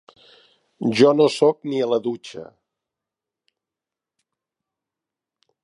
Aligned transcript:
Jo 0.99 1.11
no 1.17 1.27
soc 1.33 1.59
ni 1.73 1.83
a 1.87 1.91
la 1.91 1.99
dutxa. 2.07 2.47